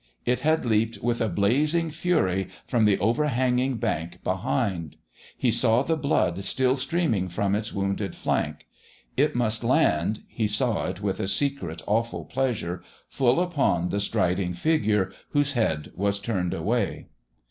[0.25, 4.97] It had leaped with a blazing fury from the overhanging bank behind;
[5.37, 8.65] he saw the blood still streaming from its wounded flank.
[9.15, 14.55] It must land he saw it with a secret, awful pleasure full upon the striding
[14.55, 17.05] figure, whose head was turned away!